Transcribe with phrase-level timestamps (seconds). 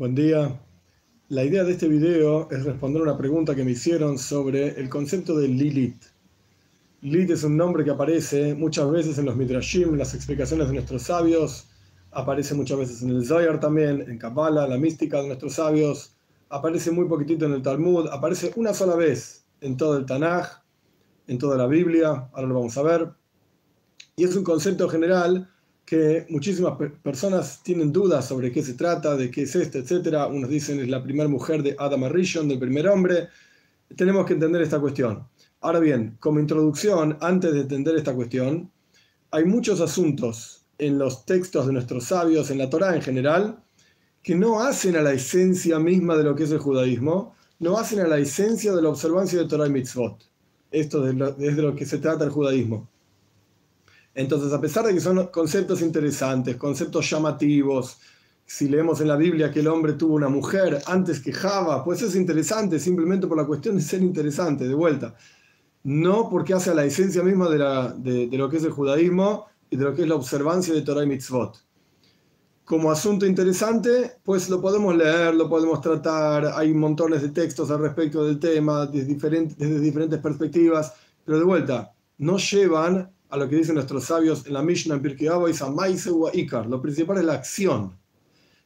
[0.00, 0.58] Buen día.
[1.28, 5.36] La idea de este video es responder una pregunta que me hicieron sobre el concepto
[5.36, 6.02] de Lilith.
[7.02, 11.02] Lilith es un nombre que aparece muchas veces en los Midrashim, las explicaciones de nuestros
[11.02, 11.68] sabios,
[12.12, 16.16] aparece muchas veces en el Zohar también, en Kabbalah, la mística de nuestros sabios,
[16.48, 20.62] aparece muy poquitito en el Talmud, aparece una sola vez en todo el Tanaj,
[21.26, 23.10] en toda la Biblia, ahora lo vamos a ver.
[24.16, 25.50] Y es un concepto general
[25.90, 30.18] que muchísimas personas tienen dudas sobre qué se trata, de qué es esto, etc.
[30.30, 33.26] Unos dicen es la primera mujer de Adam Arishon, del primer hombre.
[33.96, 35.26] Tenemos que entender esta cuestión.
[35.60, 38.70] Ahora bien, como introducción, antes de entender esta cuestión,
[39.32, 43.60] hay muchos asuntos en los textos de nuestros sabios, en la Torá en general,
[44.22, 47.98] que no hacen a la esencia misma de lo que es el judaísmo, no hacen
[47.98, 50.22] a la esencia de la observancia de Torah y Mitzvot.
[50.70, 52.88] Esto es de lo que se trata el judaísmo.
[54.14, 57.98] Entonces, a pesar de que son conceptos interesantes, conceptos llamativos,
[58.44, 62.02] si leemos en la Biblia que el hombre tuvo una mujer antes que Java, pues
[62.02, 65.14] es interesante simplemente por la cuestión de ser interesante, de vuelta.
[65.84, 69.46] No porque hace a la esencia misma de, la, de, lo que es el judaísmo
[69.70, 71.64] y de lo que es la observancia de Torah y Mitzvot.
[72.64, 77.78] Como asunto interesante, pues lo podemos leer, lo podemos tratar, hay montones de textos al
[77.78, 80.92] respecto del tema, desde diferentes, desde diferentes perspectivas,
[81.24, 85.02] pero de vuelta, no llevan a lo que dicen nuestros sabios en la Mishnah en
[85.02, 85.62] Pirkei Avos,
[86.32, 86.66] Ikar.
[86.66, 87.96] Lo principal es la acción.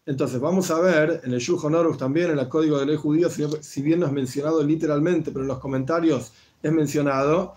[0.07, 3.29] Entonces, vamos a ver en el Shulchan Aruch también, en el Código de Ley Judía,
[3.31, 7.55] si bien no es mencionado literalmente, pero en los comentarios es mencionado,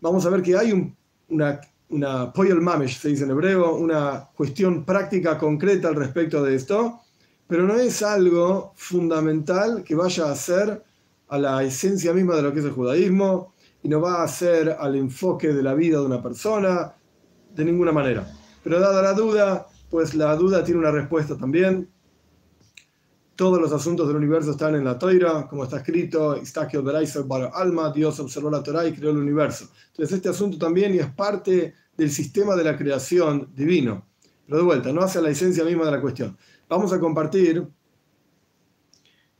[0.00, 0.96] vamos a ver que hay un,
[1.28, 7.00] una, una mamesh, se dice en hebreo, una cuestión práctica concreta al respecto de esto,
[7.46, 10.84] pero no es algo fundamental que vaya a ser
[11.28, 14.76] a la esencia misma de lo que es el judaísmo, y no va a hacer
[14.78, 16.94] al enfoque de la vida de una persona
[17.54, 18.30] de ninguna manera.
[18.62, 21.88] Pero dada la duda, pues la duda tiene una respuesta también.
[23.34, 26.36] Todos los asuntos del universo están en la Toira, como está escrito,
[27.54, 29.68] alma, Dios observó la Torah y creó el universo.
[29.88, 34.06] Entonces este asunto también es parte del sistema de la creación divino.
[34.44, 36.36] Pero de vuelta, no hace la esencia misma de la cuestión.
[36.68, 37.66] Vamos a compartir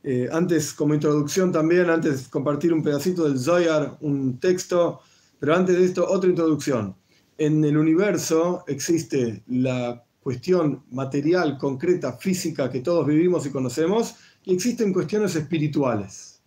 [0.03, 5.01] eh, antes, como introducción también, antes compartir un pedacito del Zoyar, un texto,
[5.39, 6.95] pero antes de esto, otra introducción.
[7.37, 14.53] En el universo existe la cuestión material, concreta, física que todos vivimos y conocemos, y
[14.53, 16.41] existen cuestiones espirituales,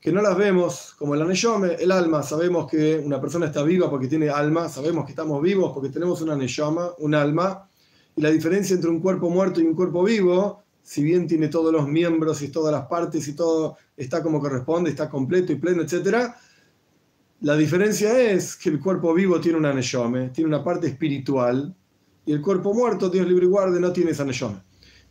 [0.00, 2.22] que no las vemos, como el aneyome, el alma.
[2.22, 6.20] Sabemos que una persona está viva porque tiene alma, sabemos que estamos vivos porque tenemos
[6.20, 7.68] una aneyoma, un alma,
[8.16, 11.72] y la diferencia entre un cuerpo muerto y un cuerpo vivo si bien tiene todos
[11.72, 15.82] los miembros y todas las partes y todo está como corresponde, está completo y pleno,
[15.82, 16.32] etc.,
[17.40, 21.74] la diferencia es que el cuerpo vivo tiene una neshome, tiene una parte espiritual,
[22.24, 24.62] y el cuerpo muerto, Dios libre y no tiene esa neshome.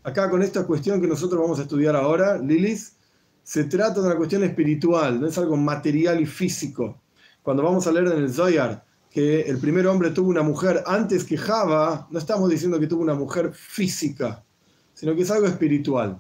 [0.02, 2.96] Acá con esta cuestión que nosotros vamos a estudiar ahora, Lilis,
[3.44, 7.02] se trata de una cuestión espiritual, no es algo material y físico.
[7.44, 11.26] Cuando vamos a leer en el Zoyar que el primer hombre tuvo una mujer antes
[11.26, 14.46] que Java, no estamos diciendo que tuvo una mujer física,
[14.96, 16.20] sino que es algo espiritual.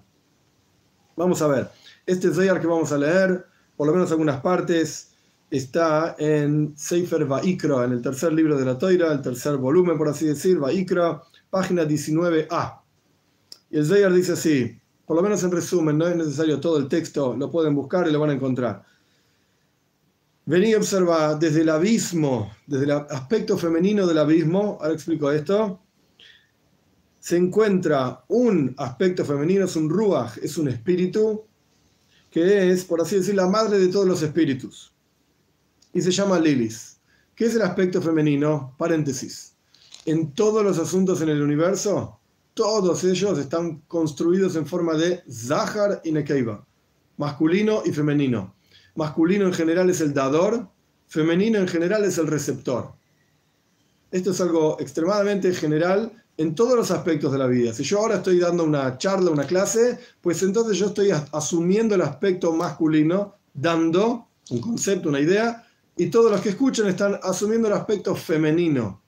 [1.15, 1.69] Vamos a ver,
[2.05, 5.13] este Zayar que vamos a leer, por lo menos algunas partes,
[5.49, 10.09] está en Sefer Vaikra, en el tercer libro de la Toira, el tercer volumen, por
[10.09, 12.81] así decir, Vaikra, página 19a.
[13.71, 16.87] Y el Zayar dice así, por lo menos en resumen, no es necesario todo el
[16.87, 18.83] texto, lo pueden buscar y lo van a encontrar.
[20.47, 25.79] Vení a observar desde el abismo, desde el aspecto femenino del abismo, ahora explico esto,
[27.25, 31.43] se encuentra un aspecto femenino, es un ruach, es un espíritu,
[32.29, 34.93] que es, por así decir, la madre de todos los espíritus.
[35.91, 36.99] Y se llama Lilis.
[37.33, 38.75] ¿Qué es el aspecto femenino?
[38.77, 39.55] Paréntesis.
[40.05, 42.19] En todos los asuntos en el universo,
[42.53, 46.63] todos ellos están construidos en forma de Zahar y Nekeiva,
[47.17, 48.53] masculino y femenino.
[48.93, 50.69] Masculino en general es el dador,
[51.07, 52.93] femenino en general es el receptor.
[54.11, 57.73] Esto es algo extremadamente general en todos los aspectos de la vida.
[57.73, 62.02] Si yo ahora estoy dando una charla, una clase, pues entonces yo estoy asumiendo el
[62.02, 65.66] aspecto masculino, dando un concepto, una idea,
[65.97, 69.02] y todos los que escuchan están asumiendo el aspecto femenino,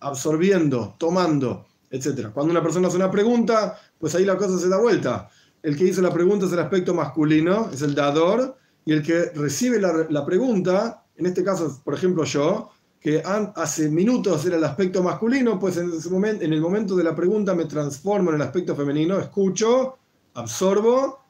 [0.00, 2.28] absorbiendo, tomando, etc.
[2.32, 5.28] Cuando una persona hace una pregunta, pues ahí la cosa se da vuelta.
[5.62, 9.32] El que hizo la pregunta es el aspecto masculino, es el dador, y el que
[9.34, 14.64] recibe la, la pregunta, en este caso, por ejemplo, yo, que hace minutos era el
[14.64, 18.36] aspecto masculino, pues en, ese momento, en el momento de la pregunta me transformo en
[18.36, 19.98] el aspecto femenino, escucho,
[20.34, 21.20] absorbo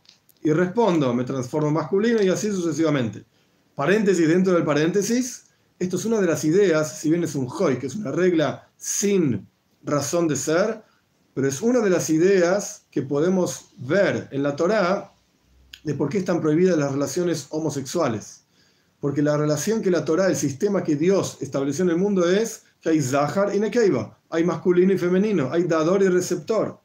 [0.42, 3.24] y respondo, me transformo en masculino y así sucesivamente.
[3.74, 5.44] Paréntesis dentro del paréntesis,
[5.78, 8.68] esto es una de las ideas, si bien es un hoy, que es una regla
[8.76, 9.46] sin
[9.84, 10.82] razón de ser,
[11.34, 15.12] pero es una de las ideas que podemos ver en la Torá
[15.84, 18.44] de por qué están prohibidas las relaciones homosexuales.
[19.00, 22.64] Porque la relación que la Torá, el sistema que Dios estableció en el mundo es
[22.80, 26.80] que hay Zahar y Nekeiva, hay masculino y femenino, hay dador y receptor.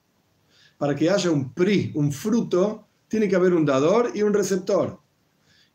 [0.78, 5.00] Para que haya un pri, un fruto, tiene que haber un dador y un receptor.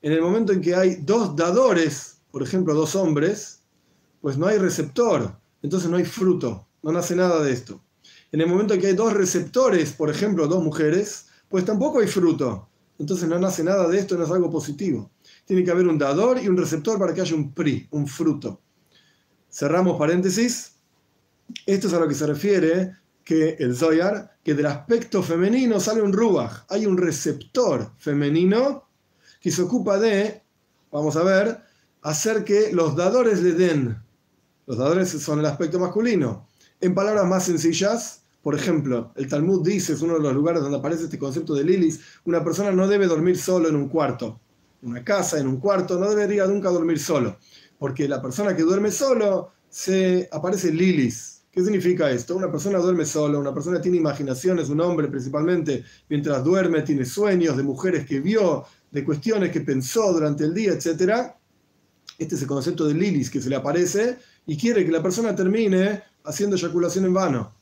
[0.00, 3.62] En el momento en que hay dos dadores, por ejemplo, dos hombres,
[4.20, 7.81] pues no hay receptor, entonces no hay fruto, no nace nada de esto.
[8.31, 12.06] En el momento en que hay dos receptores, por ejemplo, dos mujeres, pues tampoco hay
[12.06, 12.69] fruto,
[12.99, 15.11] entonces no nace nada de esto, no es algo positivo.
[15.48, 18.60] Tiene que haber un dador y un receptor para que haya un pri, un fruto.
[19.50, 20.74] Cerramos paréntesis.
[21.64, 22.92] Esto es a lo que se refiere
[23.24, 26.66] que el Zoyar, que del aspecto femenino sale un Ruach.
[26.68, 28.90] Hay un receptor femenino
[29.40, 30.42] que se ocupa de,
[30.92, 31.62] vamos a ver,
[32.02, 33.96] hacer que los dadores le den.
[34.66, 36.46] Los dadores son el aspecto masculino.
[36.78, 40.76] En palabras más sencillas, por ejemplo, el Talmud dice, es uno de los lugares donde
[40.76, 44.42] aparece este concepto de Lilis, una persona no debe dormir solo en un cuarto.
[44.82, 47.38] Una casa, en un cuarto, no debería nunca dormir solo.
[47.78, 51.42] Porque la persona que duerme solo, se aparece Lilis.
[51.50, 52.36] ¿Qué significa esto?
[52.36, 57.56] Una persona duerme solo, una persona tiene imaginaciones, un hombre principalmente, mientras duerme, tiene sueños
[57.56, 61.32] de mujeres que vio, de cuestiones que pensó durante el día, etc.
[62.19, 65.34] Este es el concepto de Lilis que se le aparece y quiere que la persona
[65.34, 67.54] termine haciendo eyaculación en vano.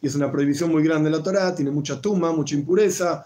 [0.00, 3.24] Y es una prohibición muy grande en la Torah, tiene mucha tuma, mucha impureza.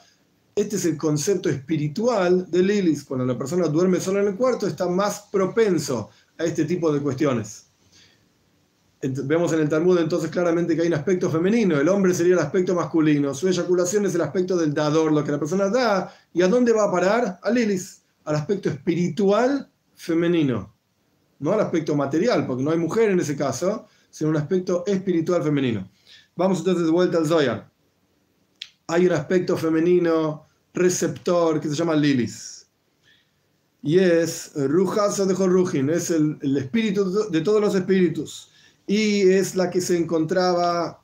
[0.56, 3.04] Este es el concepto espiritual de Lilis.
[3.04, 6.08] Cuando la persona duerme sola en el cuarto, está más propenso
[6.38, 7.66] a este tipo de cuestiones.
[9.02, 12.38] Vemos en el Talmud entonces claramente que hay un aspecto femenino, el hombre sería el
[12.38, 16.40] aspecto masculino, su eyaculación es el aspecto del dador, lo que la persona da, ¿y
[16.40, 17.38] a dónde va a parar?
[17.42, 20.74] A Lilis, al aspecto espiritual femenino,
[21.38, 25.42] no al aspecto material, porque no hay mujer en ese caso, sino un aspecto espiritual
[25.42, 25.86] femenino.
[26.34, 27.75] Vamos entonces de vuelta al Zoyar.
[28.88, 32.66] Hay un aspecto femenino receptor que se llama Lilis.
[33.82, 38.50] Y es Rujazo de Jorrujin, es el, el espíritu de todos los espíritus
[38.86, 41.02] y es la que se encontraba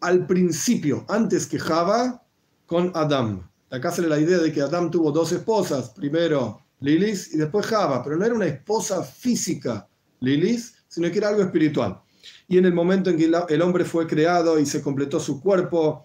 [0.00, 2.22] al principio, antes que Java,
[2.66, 3.48] con Adam.
[3.70, 8.02] Acá sale la idea de que Adam tuvo dos esposas, primero Lilis y después Java,
[8.02, 9.88] pero no era una esposa física
[10.20, 12.00] Lilis, sino que era algo espiritual.
[12.48, 16.04] Y en el momento en que el hombre fue creado y se completó su cuerpo,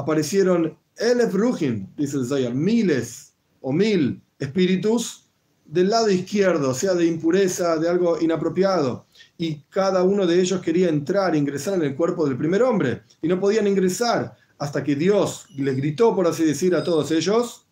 [0.00, 5.26] aparecieron Elef Ruhin, dice el miles o mil espíritus
[5.64, 9.06] del lado izquierdo, sea, de impureza, de algo inapropiado.
[9.38, 13.28] Y cada uno de ellos quería entrar, ingresar en el cuerpo del primer hombre, y
[13.28, 17.66] no podían ingresar hasta que Dios les gritó, por así decir, a todos ellos,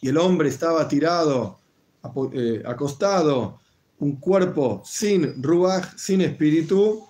[0.00, 1.58] y el hombre estaba tirado,
[2.32, 3.58] eh, acostado,
[3.98, 7.06] un cuerpo sin ruach, sin espíritu,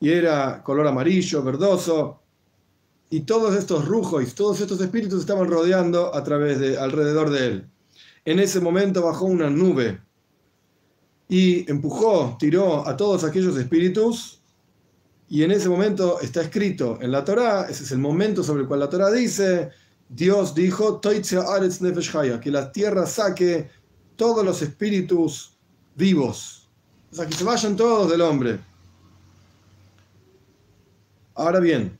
[0.00, 2.19] y era color amarillo, verdoso,
[3.10, 7.70] y todos estos rujos, todos estos espíritus estaban rodeando a través de, alrededor de él.
[8.24, 10.00] En ese momento bajó una nube
[11.28, 14.40] y empujó, tiró a todos aquellos espíritus.
[15.28, 18.68] Y en ese momento está escrito en la Torá, ese es el momento sobre el
[18.68, 19.70] cual la Torá dice,
[20.08, 23.70] Dios dijo, que la tierra saque
[24.16, 25.56] todos los espíritus
[25.96, 26.68] vivos.
[27.12, 28.58] O sea, que se vayan todos del hombre.
[31.34, 31.99] Ahora bien,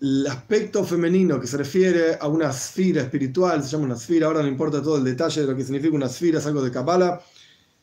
[0.00, 4.42] el aspecto femenino que se refiere a una esfera espiritual, se llama una esfera, ahora
[4.42, 7.20] no importa todo el detalle de lo que significa una esfera, es algo de Kabbalah,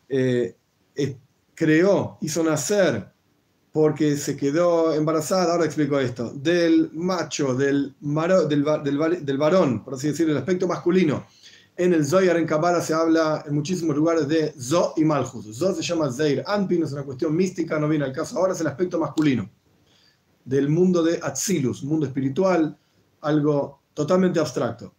[0.10, 0.56] eh,
[1.54, 3.08] creó, hizo nacer,
[3.72, 10.32] porque se quedó embarazada, ahora explico esto, del macho, del, del, varón, por así decirlo,
[10.32, 11.28] el aspecto masculino.
[11.76, 15.46] En el Zoyar, en Kabbalah, se habla en muchísimos lugares de Zo y Malchus.
[15.56, 16.44] Zo se llama Zeir.
[16.48, 18.40] Anpin, es una cuestión mística, no viene al caso.
[18.40, 19.48] Ahora, es el aspecto masculino
[20.48, 22.77] del mundo de Atzilus, mundo espiritual,
[23.22, 24.96] algo totalmente abstracto.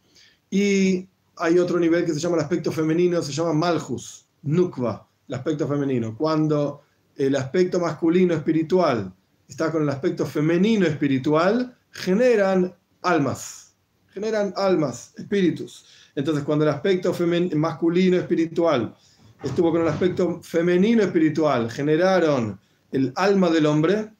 [0.50, 5.34] Y hay otro nivel que se llama el aspecto femenino, se llama Malchus, Nukva, el
[5.34, 6.14] aspecto femenino.
[6.16, 6.82] Cuando
[7.16, 9.10] el aspecto masculino espiritual
[9.48, 13.74] está con el aspecto femenino espiritual, generan almas,
[14.12, 15.86] generan almas, espíritus.
[16.14, 17.14] Entonces, cuando el aspecto
[17.54, 18.94] masculino espiritual
[19.42, 22.60] estuvo con el aspecto femenino espiritual, generaron
[22.92, 24.10] el alma del hombre,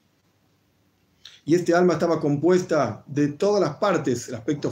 [1.48, 4.70] y este alma estaba compuesta de todas las partes, el aspecto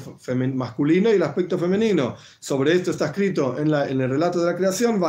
[0.52, 2.16] masculino y el aspecto femenino.
[2.38, 5.00] Sobre esto está escrito en, el relato de la creación,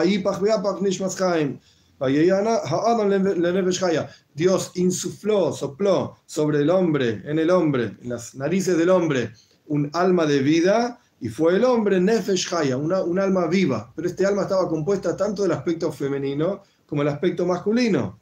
[4.33, 9.33] Dios insufló, sopló sobre el hombre, en el hombre, en las narices del hombre,
[9.65, 13.91] un alma de vida y fue el hombre Nefesh Haya, una, un alma viva.
[13.93, 18.17] Pero este alma estaba compuesta tanto del aspecto femenino como el aspecto masculino.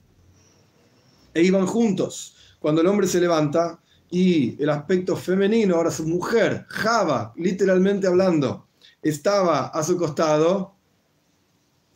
[1.32, 2.35] E iban juntos.
[2.66, 3.80] Cuando el hombre se levanta
[4.10, 8.70] y el aspecto femenino, ahora su mujer, Java, literalmente hablando,
[9.04, 10.74] estaba a su costado,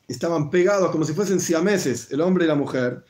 [0.08, 3.04] estaban pegados como si fuesen siameses, el hombre y la mujer,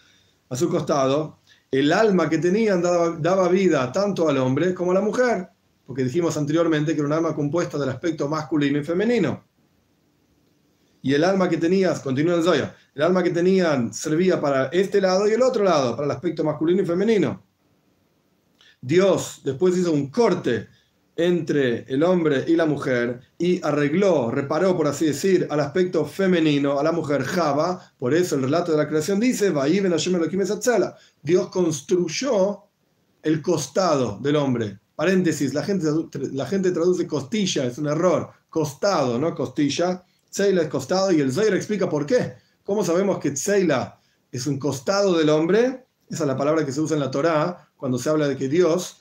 [0.48, 1.40] a su costado,
[1.70, 5.50] el alma que tenían daba, vida tanto al hombre como a la mujer,
[5.86, 9.44] porque dijimos anteriormente que era un alma compuesta del aspecto masculino y femenino.
[11.02, 15.02] Y el alma que tenías, continúa en Zoya, el alma que tenían servía para este
[15.02, 17.49] lado y el otro lado, para el aspecto masculino y femenino.
[18.82, 20.68] Dios después hizo un corte
[21.20, 26.80] entre el hombre y la mujer y arregló, reparó, por así decir, al aspecto femenino,
[26.80, 27.92] a la mujer Java.
[27.98, 29.54] Por eso el relato de la creación dice,
[31.22, 32.64] Dios construyó
[33.22, 34.80] el costado del hombre.
[34.96, 35.88] Paréntesis, la gente,
[36.32, 38.30] la gente traduce costilla, es un error.
[38.50, 40.04] Costado, no costilla.
[40.32, 42.36] Tzeila es costado y el Zohar explica por qué.
[42.64, 44.00] ¿Cómo sabemos que Tzeila
[44.32, 45.86] es un costado del hombre?
[46.10, 48.50] Esa es la palabra que se usa en la Torá cuando se habla de que
[48.50, 48.98] Dios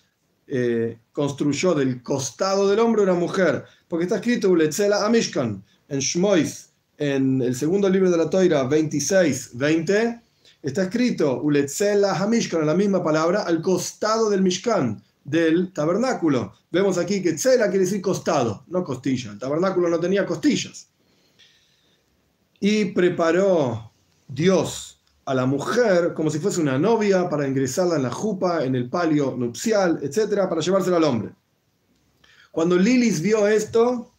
[0.46, 6.70] eh, construyó del costado del hombre una mujer, porque está escrito Uletzela Amishkan en Shmois,
[6.96, 10.20] en el segundo libro de la Toira 26, 20,
[10.62, 16.54] está escrito Uletzela Hamishkan, la misma palabra, al costado del Mishkan, del tabernáculo.
[16.70, 19.32] Vemos aquí que Tzela quiere decir costado, no costilla.
[19.32, 20.88] El tabernáculo no tenía costillas.
[22.60, 23.92] Y preparó
[24.28, 24.97] Dios
[25.28, 28.88] a la mujer como si fuese una novia para ingresarla en la jupa, en el
[28.88, 31.34] palio nupcial, etcétera, para llevársela al hombre.
[32.50, 34.10] Cuando Lilis vio esto,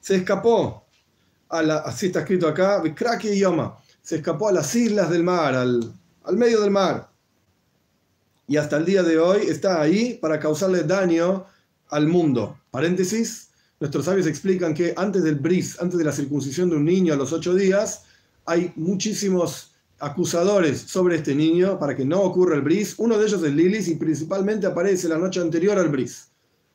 [0.00, 0.86] se escapó,
[1.50, 2.82] a la, así está escrito acá,
[3.22, 5.92] y Yoma, se escapó a las islas del mar, al,
[6.24, 7.10] al medio del mar.
[8.48, 11.44] Y hasta el día de hoy está ahí para causarle daño
[11.90, 12.58] al mundo.
[12.70, 17.12] Paréntesis, nuestros sabios explican que antes del bris, antes de la circuncisión de un niño
[17.12, 18.04] a los ocho días,
[18.46, 19.71] hay muchísimos
[20.02, 22.96] acusadores sobre este niño para que no ocurra el bris.
[22.98, 26.28] Uno de ellos es Lilis y principalmente aparece la noche anterior al bris,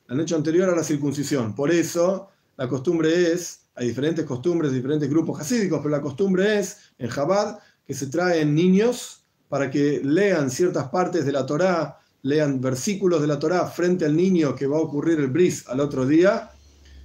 [0.08, 1.54] la noche anterior a la circuncisión.
[1.54, 6.78] Por eso la costumbre es, hay diferentes costumbres, diferentes grupos hasídicos, pero la costumbre es
[6.98, 12.62] en Jabad que se traen niños para que lean ciertas partes de la Torá, lean
[12.62, 16.06] versículos de la Torá frente al niño que va a ocurrir el bris al otro
[16.06, 16.52] día.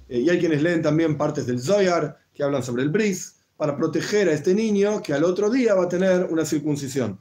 [0.07, 3.77] Eh, y hay quienes leen también partes del Zoyar que hablan sobre el bris para
[3.77, 7.19] proteger a este niño que al otro día va a tener una circuncisión.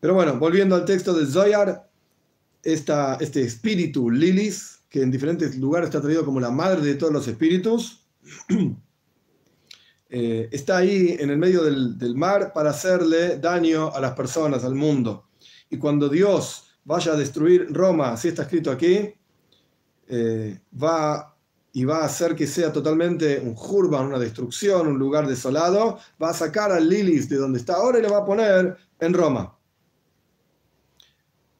[0.00, 1.90] Pero bueno, volviendo al texto de Zoyar,
[2.62, 7.12] esta, este espíritu Lilis, que en diferentes lugares está traído como la madre de todos
[7.12, 8.04] los espíritus,
[10.10, 14.64] eh, está ahí en el medio del, del, mar para hacerle daño a las personas,
[14.64, 15.28] al mundo.
[15.70, 19.14] Y cuando Dios vaya a destruir Roma, así está escrito aquí,
[20.08, 21.35] eh, va
[21.76, 26.30] y va a hacer que sea totalmente un jurban, una destrucción, un lugar desolado, va
[26.30, 29.54] a sacar a Lilis de donde está ahora y le va a poner en Roma.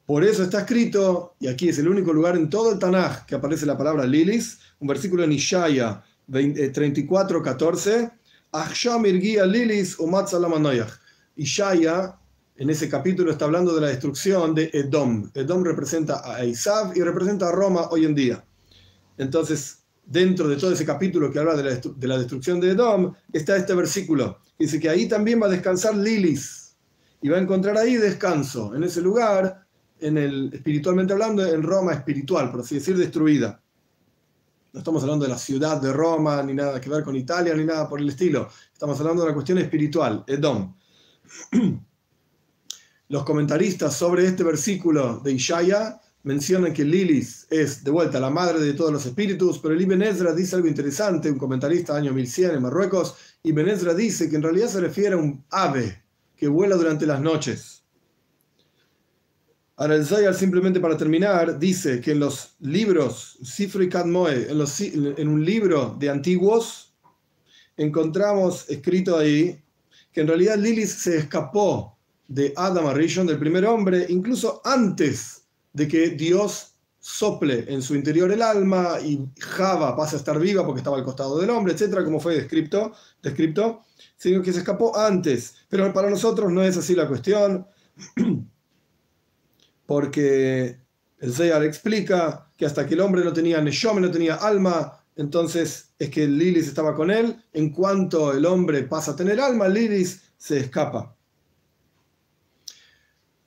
[0.07, 3.35] Por eso está escrito, y aquí es el único lugar en todo el Tanaj que
[3.35, 8.11] aparece la palabra Lilis, un versículo en Ishaya 34, 14,
[9.45, 9.97] Lilis
[11.35, 12.19] Ishaya
[12.55, 15.29] en ese capítulo está hablando de la destrucción de Edom.
[15.35, 18.43] Edom representa a Isav y representa a Roma hoy en día.
[19.19, 23.75] Entonces, dentro de todo ese capítulo que habla de la, destrucción de Edom, está este
[23.75, 24.39] versículo.
[24.57, 26.75] Dice que ahí también va a descansar Lilis
[27.21, 29.65] y va a encontrar ahí descanso, en ese lugar,
[29.99, 33.61] en el, espiritualmente hablando, en Roma espiritual, por así decir, destruida.
[34.71, 37.65] No estamos hablando de la ciudad de Roma, ni nada que ver con Italia, ni
[37.65, 38.47] nada por el estilo.
[38.71, 40.75] Estamos hablando de la cuestión espiritual, Edom.
[43.09, 48.59] Los comentaristas sobre este versículo de Ishaya mencionan que Lilis es de vuelta la madre
[48.59, 52.51] de todos los espíritus, pero el Ibn Ezra dice algo interesante, un comentarista año 1100
[52.51, 56.03] en Marruecos, Ibn Ezra dice que en realidad se refiere a un ave
[56.35, 57.85] que vuela durante las noches.
[59.77, 65.27] Ahora el simplemente para terminar, dice que en los libros, Sifri y Kadmoe, en, en
[65.29, 66.93] un libro de antiguos,
[67.77, 69.63] encontramos escrito ahí
[70.11, 75.36] que en realidad Lilis se escapó de Adam Arishon, del primer hombre, incluso antes
[75.77, 80.65] de que Dios sople en su interior el alma y Java pasa a estar viva
[80.65, 83.83] porque estaba al costado del hombre, etcétera, como fue descrito, descrito,
[84.17, 85.55] sino que se escapó antes.
[85.69, 87.67] Pero para nosotros no es así la cuestión,
[89.85, 90.79] porque
[91.19, 95.93] el Zeyar explica que hasta que el hombre no tenía Neshome, no tenía alma, entonces
[95.99, 97.39] es que Lilis estaba con él.
[97.53, 101.16] En cuanto el hombre pasa a tener alma, Lilis se escapa.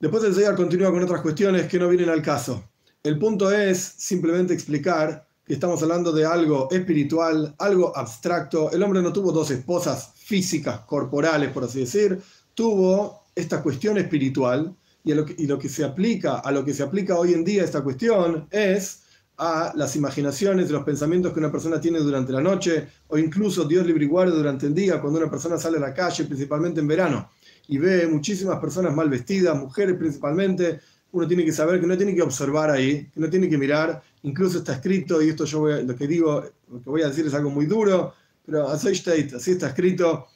[0.01, 2.63] Después el Zayar continúa con otras cuestiones que no vienen al caso.
[3.03, 8.71] El punto es simplemente explicar que estamos hablando de algo espiritual, algo abstracto.
[8.71, 12.19] El hombre no tuvo dos esposas físicas, corporales, por así decir.
[12.55, 16.73] Tuvo esta cuestión espiritual Y, lo que, y lo que se aplica, a lo que
[16.73, 19.03] se aplica hoy en día esta cuestión es
[19.37, 23.85] a las imaginaciones, los pensamientos que una persona tiene durante la noche, o incluso Dios
[23.85, 26.87] libre y guarde durante el día, cuando una persona sale a la calle, principalmente en
[26.87, 27.29] verano,
[27.71, 30.81] y ve muchísimas personas mal vestidas, mujeres principalmente,
[31.13, 34.03] uno tiene que saber que no tiene que observar ahí, que no tiene que mirar,
[34.23, 37.33] incluso está escrito, y esto yo lo que digo, lo que voy a decir es
[37.33, 38.13] algo muy duro,
[38.45, 40.27] pero así está escrito,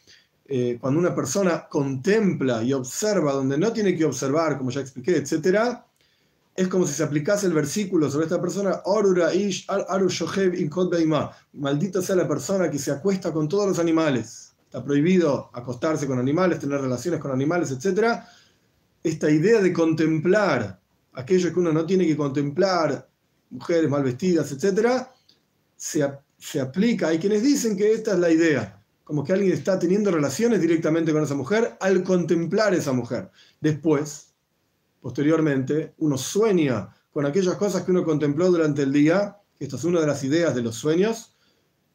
[0.48, 5.18] eh, cuando una persona contempla y observa donde no tiene que observar, como ya expliqué,
[5.18, 5.78] etc.,
[6.56, 8.82] es como si se aplicase el versículo sobre esta persona,
[11.52, 14.45] maldito sea la persona que se acuesta con todos los animales.
[14.76, 18.20] Está prohibido acostarse con animales, tener relaciones con animales, etc.
[19.02, 20.82] Esta idea de contemplar
[21.14, 23.10] aquello que uno no tiene que contemplar,
[23.52, 25.08] mujeres mal vestidas, etc.,
[25.78, 26.06] se,
[26.38, 27.08] se aplica.
[27.08, 31.14] Hay quienes dicen que esta es la idea como que alguien está teniendo relaciones directamente
[31.14, 33.32] con esa mujer al contemplar esa mujer.
[33.62, 34.34] Después,
[35.00, 40.02] posteriormente, uno sueña con aquellas cosas que uno contempló durante el día, esta es una
[40.02, 41.34] de las ideas de los sueños,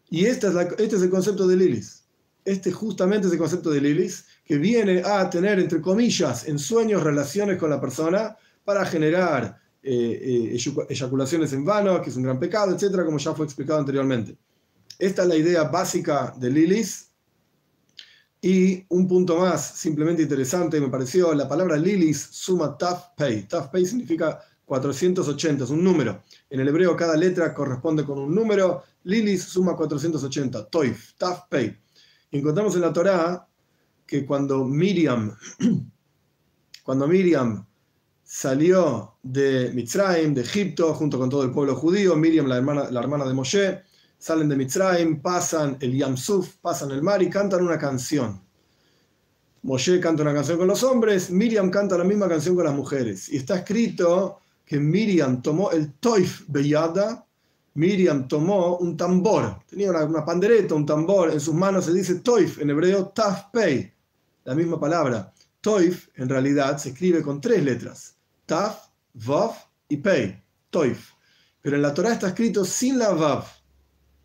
[0.09, 2.00] y esta es este es el concepto de Lilis.
[2.45, 7.03] Este justamente es el concepto de Lilis, que viene a tener, entre comillas, en sueños
[7.03, 12.39] relaciones con la persona para generar eh, eh, eyaculaciones en vano, que es un gran
[12.39, 14.37] pecado, etcétera, como ya fue explicado anteriormente.
[14.99, 17.09] Esta es la idea básica de Lilis.
[18.43, 23.47] Y un punto más, simplemente interesante, me pareció, la palabra Lilis suma Taf Pei.
[23.47, 26.23] Taf Pei significa 480, es un número.
[26.49, 28.85] En el hebreo cada letra corresponde con un número.
[29.05, 31.77] Lilis suma 480, Toif, Taf Pei.
[32.39, 33.49] Encontramos en la Torá
[34.07, 35.37] que cuando Miriam,
[36.83, 37.67] cuando Miriam
[38.23, 43.01] salió de Mitzrayim, de Egipto, junto con todo el pueblo judío, Miriam, la hermana, la
[43.01, 43.83] hermana de Moshe,
[44.19, 48.41] salen de Mitzrayim, pasan el Yamsuf, pasan el mar y cantan una canción.
[49.63, 53.29] Moshe canta una canción con los hombres, Miriam canta la misma canción con las mujeres.
[53.29, 57.27] Y está escrito que Miriam tomó el Toif Beyada,
[57.75, 62.61] Miriam tomó un tambor, tenía una, pandereta, un tambor, en sus manos se dice Toif,
[62.61, 63.93] en hebreo Taf Pei,
[64.45, 65.33] la misma palabra.
[65.61, 69.53] Toif en realidad se escribe con tres letras, Taf, Vav
[69.89, 71.13] y Pei, Toif.
[71.63, 73.45] Pero en la Torah está escrito sin la Vav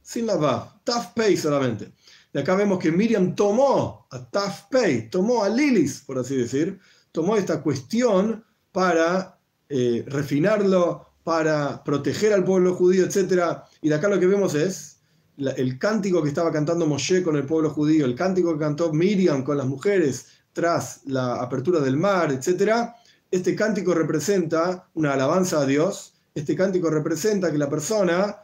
[0.05, 1.93] sin la Vav, Taf Pei solamente.
[2.31, 6.79] De acá vemos que Miriam tomó a Taf Pei, tomó a Lilis, por así decir,
[7.11, 13.63] tomó esta cuestión para eh, refinarlo, para proteger al pueblo judío, etc.
[13.81, 14.99] Y acá lo que vemos es
[15.37, 19.43] el cántico que estaba cantando Moshe con el pueblo judío, el cántico que cantó Miriam
[19.43, 22.91] con las mujeres tras la apertura del mar, etc.
[23.31, 28.43] Este cántico representa una alabanza a Dios, este cántico representa que la persona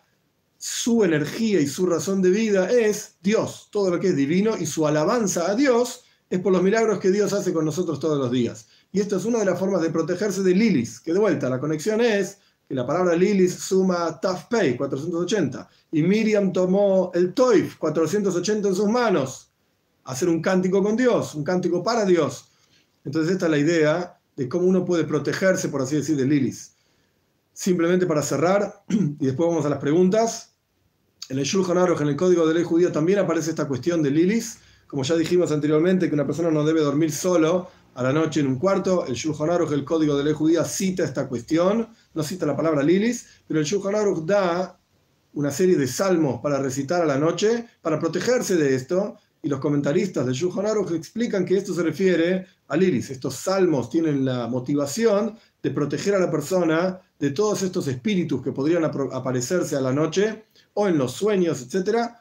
[0.58, 4.66] su energía y su razón de vida es Dios, todo lo que es divino, y
[4.66, 8.32] su alabanza a Dios es por los milagros que Dios hace con nosotros todos los
[8.32, 8.66] días.
[8.92, 11.60] Y esto es una de las formas de protegerse de Lilis, que de vuelta la
[11.60, 12.40] conexión es
[12.72, 18.88] que la palabra Lilis suma Tafpei, 480, y Miriam tomó el Toif, 480 en sus
[18.88, 19.52] manos,
[20.06, 22.50] hacer un cántico con Dios, un cántico para Dios.
[23.04, 26.78] Entonces esta es la idea de cómo uno puede protegerse, por así decir, de Lilis.
[27.52, 30.54] Simplemente para cerrar, y después vamos a las preguntas,
[31.28, 34.12] en el Shulchan Aruch, en el Código de Ley Judía, también aparece esta cuestión de
[34.12, 34.60] Lilis.
[34.88, 38.48] Como ya dijimos anteriormente, que una persona no debe dormir solo a la noche en
[38.48, 39.06] un cuarto.
[39.06, 41.90] El Shulchan Aruch, el Código de Ley Judía, cita esta cuestión.
[42.14, 44.78] No cita la palabra Lilis, pero el Shulchan Aruch da
[45.34, 49.16] una serie de salmos para recitar a la noche, para protegerse de esto.
[49.44, 53.10] Y los comentaristas del Shulchan Aruch explican que esto se refiere a Lilis.
[53.10, 58.52] Estos salmos tienen la motivación de proteger a la persona de todos estos espíritus que
[58.52, 62.21] podrían aparecerse a la noche o en los sueños, etcétera,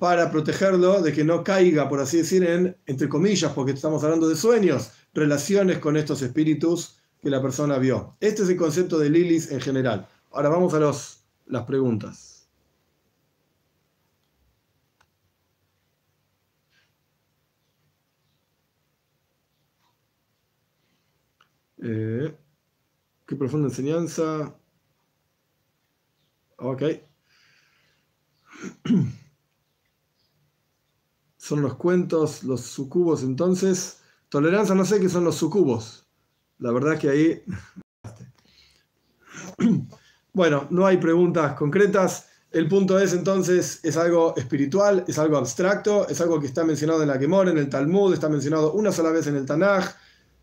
[0.00, 4.30] para protegerlo de que no caiga, por así decir, en, entre comillas, porque estamos hablando
[4.30, 8.16] de sueños, relaciones con estos espíritus que la persona vio.
[8.18, 10.08] Este es el concepto de Lilis en general.
[10.32, 12.48] Ahora vamos a los, las preguntas.
[21.82, 22.34] Eh,
[23.26, 24.56] qué profunda enseñanza.
[26.56, 26.82] Ok.
[31.50, 33.98] Son los cuentos, los sucubos entonces.
[34.28, 36.06] Tolerancia, no sé qué son los sucubos.
[36.60, 37.42] La verdad que ahí...
[40.32, 42.28] Bueno, no hay preguntas concretas.
[42.52, 47.02] El punto es entonces, es algo espiritual, es algo abstracto, es algo que está mencionado
[47.02, 49.86] en la Gemor, en el Talmud, está mencionado una sola vez en el Tanaj,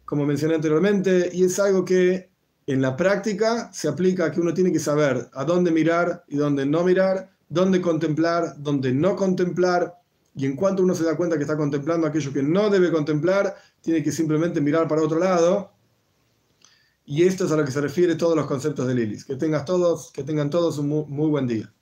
[0.04, 2.32] como mencioné anteriormente, y es algo que
[2.66, 6.66] en la práctica se aplica que uno tiene que saber a dónde mirar y dónde
[6.66, 9.94] no mirar, dónde contemplar, dónde no contemplar,
[10.38, 13.56] y en cuanto uno se da cuenta que está contemplando aquello que no debe contemplar,
[13.82, 15.72] tiene que simplemente mirar para otro lado
[17.06, 19.24] Y esto es a lo que se refiere todos los conceptos de Lilith.
[19.26, 21.74] Que, tengas todos, que tengan todos un muy buen día.